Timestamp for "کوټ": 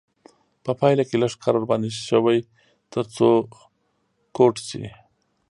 4.35-4.55